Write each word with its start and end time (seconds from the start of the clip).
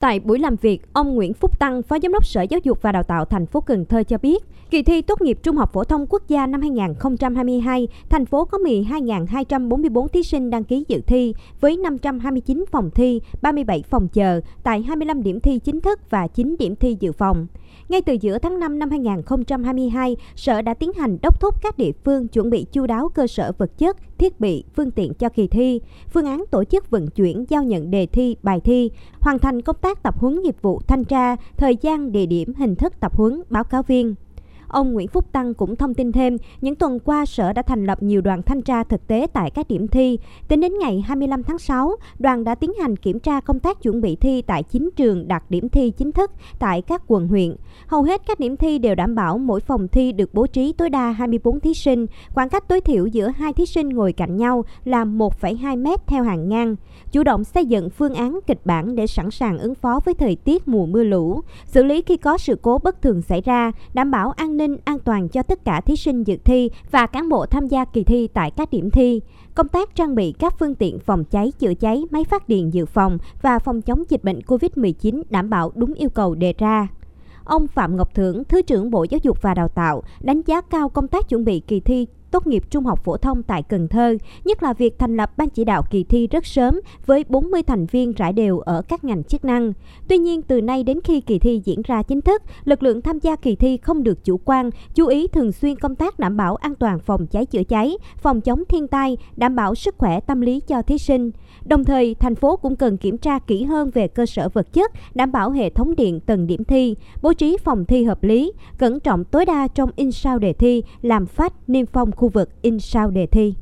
Tại 0.00 0.20
buổi 0.20 0.38
làm 0.38 0.56
việc, 0.56 0.82
ông 0.92 1.14
Nguyễn 1.14 1.34
Phúc 1.34 1.58
Tăng, 1.58 1.82
Phó 1.82 1.98
Giám 2.02 2.12
đốc 2.12 2.26
Sở 2.26 2.42
Giáo 2.42 2.60
dục 2.64 2.82
và 2.82 2.92
Đào 2.92 3.02
tạo 3.02 3.24
thành 3.24 3.46
phố 3.46 3.60
Cần 3.60 3.84
Thơ 3.84 4.02
cho 4.02 4.18
biết, 4.18 4.44
kỳ 4.70 4.82
thi 4.82 5.02
tốt 5.02 5.22
nghiệp 5.22 5.38
trung 5.42 5.56
học 5.56 5.72
phổ 5.72 5.84
thông 5.84 6.06
quốc 6.06 6.22
gia 6.28 6.46
năm 6.46 6.60
2022, 6.60 7.88
thành 8.08 8.26
phố 8.26 8.44
có 8.44 8.58
12.244 8.58 10.08
thí 10.08 10.22
sinh 10.22 10.50
đăng 10.50 10.64
ký 10.64 10.84
dự 10.88 11.00
thi 11.06 11.34
với 11.60 11.76
529 11.76 12.64
phòng 12.70 12.90
thi, 12.94 13.20
37 13.42 13.82
phòng 13.90 14.08
chờ 14.08 14.40
tại 14.62 14.82
25 14.82 15.22
điểm 15.22 15.40
thi 15.40 15.58
chính 15.58 15.80
thức 15.80 16.10
và 16.10 16.26
9 16.26 16.56
điểm 16.58 16.76
thi 16.76 16.96
dự 17.00 17.12
phòng. 17.12 17.46
Ngay 17.88 18.02
từ 18.02 18.12
giữa 18.12 18.38
tháng 18.38 18.58
5 18.58 18.78
năm 18.78 18.90
2022, 18.90 20.16
Sở 20.36 20.62
đã 20.62 20.74
tiến 20.74 20.92
hành 20.92 21.18
đốc 21.22 21.40
thúc 21.40 21.62
các 21.62 21.78
địa 21.78 21.92
phương 22.04 22.28
chuẩn 22.28 22.50
bị 22.50 22.66
chu 22.72 22.86
đáo 22.86 23.08
cơ 23.08 23.26
sở 23.26 23.52
vật 23.58 23.78
chất, 23.78 23.96
thiết 24.20 24.40
bị, 24.40 24.64
phương 24.76 24.90
tiện 24.90 25.14
cho 25.14 25.28
kỳ 25.28 25.46
thi, 25.46 25.80
phương 26.10 26.26
án 26.26 26.44
tổ 26.50 26.64
chức 26.64 26.90
vận 26.90 27.06
chuyển, 27.06 27.44
giao 27.48 27.64
nhận 27.64 27.90
đề 27.90 28.06
thi, 28.06 28.36
bài 28.42 28.60
thi, 28.60 28.90
hoàn 29.20 29.38
thành 29.38 29.62
công 29.62 29.76
tác 29.80 30.02
tập 30.02 30.18
huấn 30.18 30.42
nghiệp 30.42 30.56
vụ 30.62 30.80
thanh 30.86 31.04
tra, 31.04 31.36
thời 31.56 31.76
gian, 31.80 32.12
địa 32.12 32.26
điểm, 32.26 32.54
hình 32.54 32.74
thức 32.74 33.00
tập 33.00 33.16
huấn, 33.16 33.42
báo 33.50 33.64
cáo 33.64 33.82
viên. 33.82 34.14
Ông 34.70 34.92
Nguyễn 34.92 35.08
Phúc 35.08 35.24
Tăng 35.32 35.54
cũng 35.54 35.76
thông 35.76 35.94
tin 35.94 36.12
thêm, 36.12 36.36
những 36.60 36.74
tuần 36.74 36.98
qua 37.00 37.26
Sở 37.26 37.52
đã 37.52 37.62
thành 37.62 37.86
lập 37.86 38.02
nhiều 38.02 38.20
đoàn 38.20 38.42
thanh 38.42 38.62
tra 38.62 38.84
thực 38.84 39.06
tế 39.06 39.26
tại 39.32 39.50
các 39.50 39.68
điểm 39.68 39.88
thi. 39.88 40.18
Tính 40.48 40.60
đến 40.60 40.78
ngày 40.78 41.00
25 41.00 41.42
tháng 41.42 41.58
6, 41.58 41.96
đoàn 42.18 42.44
đã 42.44 42.54
tiến 42.54 42.72
hành 42.80 42.96
kiểm 42.96 43.18
tra 43.18 43.40
công 43.40 43.60
tác 43.60 43.82
chuẩn 43.82 44.00
bị 44.00 44.16
thi 44.16 44.42
tại 44.42 44.62
9 44.62 44.90
trường 44.96 45.28
đạt 45.28 45.42
điểm 45.48 45.68
thi 45.68 45.90
chính 45.90 46.12
thức 46.12 46.30
tại 46.58 46.82
các 46.82 47.02
quận 47.06 47.28
huyện. 47.28 47.56
Hầu 47.86 48.02
hết 48.02 48.22
các 48.26 48.40
điểm 48.40 48.56
thi 48.56 48.78
đều 48.78 48.94
đảm 48.94 49.14
bảo 49.14 49.38
mỗi 49.38 49.60
phòng 49.60 49.88
thi 49.88 50.12
được 50.12 50.34
bố 50.34 50.46
trí 50.46 50.72
tối 50.72 50.90
đa 50.90 51.10
24 51.10 51.60
thí 51.60 51.74
sinh, 51.74 52.06
khoảng 52.28 52.48
cách 52.48 52.68
tối 52.68 52.80
thiểu 52.80 53.06
giữa 53.06 53.28
hai 53.28 53.52
thí 53.52 53.66
sinh 53.66 53.88
ngồi 53.88 54.12
cạnh 54.12 54.36
nhau 54.36 54.64
là 54.84 55.04
1,2m 55.04 55.96
theo 56.06 56.22
hàng 56.22 56.48
ngang. 56.48 56.76
Chủ 57.12 57.22
động 57.22 57.44
xây 57.44 57.66
dựng 57.66 57.90
phương 57.90 58.14
án 58.14 58.38
kịch 58.46 58.60
bản 58.64 58.96
để 58.96 59.06
sẵn 59.06 59.30
sàng 59.30 59.58
ứng 59.58 59.74
phó 59.74 60.00
với 60.04 60.14
thời 60.14 60.36
tiết 60.36 60.68
mùa 60.68 60.86
mưa 60.86 61.04
lũ, 61.04 61.40
xử 61.66 61.82
lý 61.82 62.02
khi 62.02 62.16
có 62.16 62.38
sự 62.38 62.56
cố 62.62 62.78
bất 62.78 63.02
thường 63.02 63.22
xảy 63.22 63.40
ra, 63.40 63.72
đảm 63.94 64.10
bảo 64.10 64.30
an 64.30 64.56
ninh 64.56 64.59
an 64.84 64.98
toàn 64.98 65.28
cho 65.28 65.42
tất 65.42 65.64
cả 65.64 65.80
thí 65.80 65.96
sinh 65.96 66.24
dự 66.24 66.36
thi 66.44 66.70
và 66.90 67.06
cán 67.06 67.28
bộ 67.28 67.46
tham 67.46 67.66
gia 67.66 67.84
kỳ 67.84 68.04
thi 68.04 68.28
tại 68.34 68.50
các 68.50 68.70
điểm 68.70 68.90
thi. 68.90 69.20
Công 69.54 69.68
tác 69.68 69.94
trang 69.94 70.14
bị 70.14 70.32
các 70.32 70.58
phương 70.58 70.74
tiện 70.74 70.98
phòng 70.98 71.24
cháy 71.24 71.52
chữa 71.58 71.74
cháy, 71.74 72.04
máy 72.10 72.24
phát 72.24 72.48
điện 72.48 72.74
dự 72.74 72.86
phòng 72.86 73.18
và 73.42 73.58
phòng 73.58 73.82
chống 73.82 74.02
dịch 74.08 74.24
bệnh 74.24 74.40
COVID-19 74.40 75.22
đảm 75.30 75.50
bảo 75.50 75.72
đúng 75.74 75.94
yêu 75.94 76.10
cầu 76.10 76.34
đề 76.34 76.54
ra. 76.58 76.88
Ông 77.44 77.66
Phạm 77.66 77.96
Ngọc 77.96 78.14
Thưởng, 78.14 78.44
Thứ 78.44 78.62
trưởng 78.62 78.90
Bộ 78.90 79.06
Giáo 79.10 79.20
dục 79.22 79.42
và 79.42 79.54
Đào 79.54 79.68
tạo, 79.68 80.02
đánh 80.20 80.42
giá 80.46 80.60
cao 80.60 80.88
công 80.88 81.08
tác 81.08 81.28
chuẩn 81.28 81.44
bị 81.44 81.60
kỳ 81.60 81.80
thi 81.80 82.06
tốt 82.30 82.46
nghiệp 82.46 82.62
trung 82.70 82.84
học 82.84 83.04
phổ 83.04 83.16
thông 83.16 83.42
tại 83.42 83.62
Cần 83.62 83.88
Thơ, 83.88 84.16
nhất 84.44 84.62
là 84.62 84.72
việc 84.72 84.98
thành 84.98 85.16
lập 85.16 85.32
ban 85.36 85.48
chỉ 85.48 85.64
đạo 85.64 85.82
kỳ 85.90 86.04
thi 86.04 86.26
rất 86.26 86.46
sớm 86.46 86.80
với 87.06 87.24
40 87.28 87.62
thành 87.62 87.86
viên 87.86 88.12
rải 88.12 88.32
đều 88.32 88.58
ở 88.58 88.82
các 88.88 89.04
ngành 89.04 89.24
chức 89.24 89.44
năng. 89.44 89.72
Tuy 90.08 90.18
nhiên, 90.18 90.42
từ 90.42 90.60
nay 90.60 90.82
đến 90.82 91.00
khi 91.04 91.20
kỳ 91.20 91.38
thi 91.38 91.60
diễn 91.64 91.82
ra 91.82 92.02
chính 92.02 92.20
thức, 92.20 92.42
lực 92.64 92.82
lượng 92.82 93.02
tham 93.02 93.18
gia 93.18 93.36
kỳ 93.36 93.56
thi 93.56 93.76
không 93.76 94.02
được 94.02 94.24
chủ 94.24 94.40
quan, 94.44 94.70
chú 94.94 95.06
ý 95.06 95.26
thường 95.26 95.52
xuyên 95.52 95.76
công 95.76 95.94
tác 95.94 96.18
đảm 96.18 96.36
bảo 96.36 96.56
an 96.56 96.74
toàn 96.74 96.98
phòng 96.98 97.26
cháy 97.26 97.46
chữa 97.46 97.64
cháy, 97.64 97.96
phòng 98.16 98.40
chống 98.40 98.62
thiên 98.68 98.88
tai, 98.88 99.16
đảm 99.36 99.56
bảo 99.56 99.74
sức 99.74 99.94
khỏe 99.98 100.20
tâm 100.20 100.40
lý 100.40 100.60
cho 100.60 100.82
thí 100.82 100.98
sinh. 100.98 101.30
Đồng 101.64 101.84
thời, 101.84 102.14
thành 102.14 102.34
phố 102.34 102.56
cũng 102.56 102.76
cần 102.76 102.96
kiểm 102.96 103.18
tra 103.18 103.38
kỹ 103.38 103.62
hơn 103.62 103.90
về 103.90 104.08
cơ 104.08 104.26
sở 104.26 104.48
vật 104.48 104.72
chất, 104.72 104.92
đảm 105.14 105.32
bảo 105.32 105.50
hệ 105.50 105.70
thống 105.70 105.96
điện 105.96 106.20
từng 106.20 106.46
điểm 106.46 106.64
thi, 106.64 106.96
bố 107.22 107.32
trí 107.32 107.56
phòng 107.56 107.84
thi 107.84 108.04
hợp 108.04 108.24
lý, 108.24 108.52
cẩn 108.78 109.00
trọng 109.00 109.24
tối 109.24 109.44
đa 109.44 109.68
trong 109.68 109.90
in 109.96 110.12
sao 110.12 110.38
đề 110.38 110.52
thi, 110.52 110.82
làm 111.02 111.26
phát 111.26 111.52
niêm 111.66 111.86
phong 111.86 112.12
khu 112.20 112.28
vực 112.28 112.48
in 112.62 112.80
sao 112.80 113.10
đề 113.10 113.26
thi. 113.26 113.54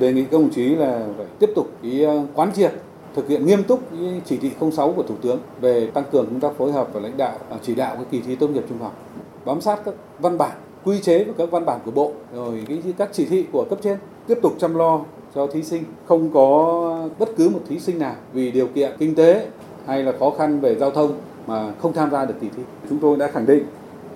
Đề 0.00 0.12
nghị 0.12 0.22
các 0.24 0.32
đồng 0.32 0.50
chí 0.50 0.74
là 0.74 1.06
phải 1.16 1.26
tiếp 1.38 1.50
tục 1.54 1.70
cái 1.82 2.04
ờ, 2.04 2.26
quán 2.34 2.52
triệt 2.54 2.72
thực 3.14 3.28
hiện 3.28 3.46
nghiêm 3.46 3.64
túc 3.64 3.80
chỉ 4.24 4.36
thị 4.36 4.50
06 4.72 4.92
của 4.92 5.02
Thủ 5.02 5.14
tướng 5.22 5.40
về 5.60 5.86
tăng 5.86 6.04
cường 6.12 6.26
công 6.26 6.40
tác 6.40 6.52
phối 6.58 6.72
hợp 6.72 6.88
và 6.92 7.00
lãnh 7.00 7.16
đạo 7.16 7.38
ờ, 7.48 7.58
chỉ 7.62 7.74
đạo 7.74 7.94
cái 7.94 8.04
kỳ 8.10 8.20
thi 8.20 8.36
tốt 8.36 8.48
nghiệp 8.48 8.64
trung 8.68 8.78
học, 8.78 8.96
bám 9.44 9.60
sát 9.60 9.80
các 9.84 9.94
văn 10.18 10.38
bản, 10.38 10.56
quy 10.84 11.00
chế 11.00 11.24
và 11.24 11.32
các 11.38 11.50
văn 11.50 11.64
bản 11.64 11.80
của 11.84 11.90
Bộ, 11.90 12.12
rồi 12.34 12.64
cái 12.68 12.82
các 12.98 13.08
chỉ 13.12 13.24
thị 13.24 13.46
của 13.52 13.64
cấp 13.70 13.78
trên, 13.82 13.98
tiếp 14.26 14.38
tục 14.42 14.52
chăm 14.58 14.74
lo 14.74 15.00
cho 15.34 15.46
thí 15.46 15.62
sinh, 15.62 15.84
không 16.06 16.30
có 16.34 17.08
bất 17.18 17.28
cứ 17.36 17.48
một 17.48 17.60
thí 17.68 17.78
sinh 17.78 17.98
nào 17.98 18.14
vì 18.32 18.50
điều 18.50 18.66
kiện 18.66 18.92
kinh 18.98 19.14
tế 19.14 19.48
hay 19.86 20.02
là 20.02 20.12
khó 20.18 20.30
khăn 20.30 20.60
về 20.60 20.74
giao 20.74 20.90
thông 20.90 21.12
mà 21.46 21.72
không 21.82 21.92
tham 21.92 22.10
gia 22.10 22.24
được 22.24 22.34
kỳ 22.40 22.48
thi. 22.56 22.62
Chúng 22.88 22.98
tôi 22.98 23.16
đã 23.16 23.30
khẳng 23.30 23.46
định 23.46 23.64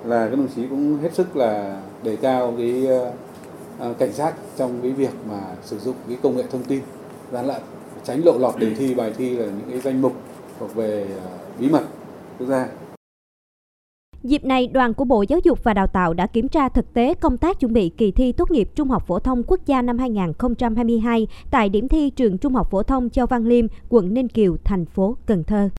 là 0.06 0.28
các 0.28 0.36
đồng 0.36 0.48
chí 0.56 0.62
cũng 0.70 0.98
hết 1.02 1.14
sức 1.14 1.36
là 1.36 1.80
đề 2.02 2.16
cao 2.16 2.54
cái 2.58 2.86
uh, 2.86 3.14
À, 3.78 3.92
cảnh 3.98 4.12
giác 4.12 4.34
trong 4.56 4.78
cái 4.82 4.92
việc 4.92 5.14
mà 5.28 5.40
sử 5.64 5.78
dụng 5.78 5.96
cái 6.08 6.16
công 6.22 6.36
nghệ 6.36 6.44
thông 6.50 6.64
tin 6.64 6.80
gian 7.32 7.46
lận 7.46 7.62
tránh 8.04 8.24
lộ 8.24 8.38
lọt 8.38 8.58
đề 8.58 8.74
thi 8.74 8.94
bài 8.94 9.12
thi 9.18 9.30
là 9.30 9.46
những 9.46 9.70
cái 9.70 9.80
danh 9.80 10.02
mục 10.02 10.12
thuộc 10.60 10.74
về 10.74 11.06
à, 11.24 11.30
bí 11.58 11.68
mật 11.68 11.82
quốc 12.38 12.46
gia 12.46 12.68
Dịp 14.22 14.44
này, 14.44 14.66
đoàn 14.66 14.94
của 14.94 15.04
Bộ 15.04 15.22
Giáo 15.28 15.38
dục 15.44 15.64
và 15.64 15.74
Đào 15.74 15.86
tạo 15.86 16.14
đã 16.14 16.26
kiểm 16.26 16.48
tra 16.48 16.68
thực 16.68 16.94
tế 16.94 17.14
công 17.14 17.38
tác 17.38 17.60
chuẩn 17.60 17.72
bị 17.72 17.88
kỳ 17.88 18.10
thi 18.10 18.32
tốt 18.32 18.50
nghiệp 18.50 18.68
Trung 18.74 18.88
học 18.88 19.06
phổ 19.06 19.18
thông 19.18 19.42
quốc 19.42 19.60
gia 19.66 19.82
năm 19.82 19.98
2022 19.98 21.26
tại 21.50 21.68
điểm 21.68 21.88
thi 21.88 22.10
trường 22.10 22.38
Trung 22.38 22.54
học 22.54 22.70
phổ 22.70 22.82
thông 22.82 23.10
Châu 23.10 23.26
Văn 23.26 23.46
Liêm, 23.46 23.66
quận 23.88 24.14
Ninh 24.14 24.28
Kiều, 24.28 24.56
thành 24.64 24.84
phố 24.84 25.16
Cần 25.26 25.44
Thơ. 25.44 25.70